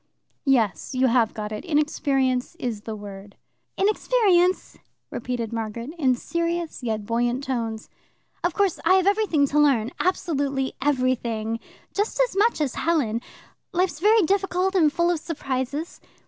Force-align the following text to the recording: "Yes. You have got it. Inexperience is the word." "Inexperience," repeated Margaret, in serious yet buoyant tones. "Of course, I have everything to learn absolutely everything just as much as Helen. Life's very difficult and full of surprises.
"Yes. 0.47 0.95
You 0.95 1.05
have 1.05 1.31
got 1.31 1.51
it. 1.51 1.63
Inexperience 1.63 2.55
is 2.55 2.81
the 2.81 2.95
word." 2.95 3.35
"Inexperience," 3.77 4.79
repeated 5.11 5.53
Margaret, 5.53 5.91
in 5.99 6.15
serious 6.15 6.81
yet 6.81 7.05
buoyant 7.05 7.43
tones. 7.43 7.87
"Of 8.43 8.55
course, 8.55 8.79
I 8.83 8.95
have 8.95 9.05
everything 9.05 9.45
to 9.49 9.59
learn 9.59 9.91
absolutely 9.99 10.73
everything 10.81 11.59
just 11.93 12.19
as 12.19 12.35
much 12.35 12.59
as 12.61 12.73
Helen. 12.73 13.21
Life's 13.73 13.99
very 13.99 14.23
difficult 14.23 14.73
and 14.73 14.91
full 14.91 15.11
of 15.11 15.19
surprises. 15.19 16.01